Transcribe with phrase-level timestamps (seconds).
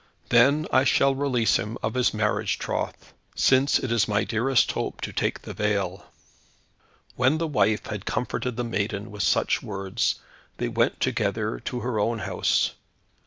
[0.29, 4.99] Then I shall release him of his marriage troth, since it is my dearest hope
[5.01, 6.07] to take the veil."
[7.15, 10.15] When the wife had comforted the maiden with such words,
[10.57, 12.71] they went together to her own house.